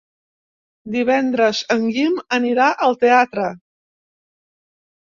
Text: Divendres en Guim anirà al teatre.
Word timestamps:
Divendres 0.95 1.61
en 1.77 1.87
Guim 1.99 2.17
anirà 2.39 2.73
al 2.89 3.01
teatre. 3.07 3.49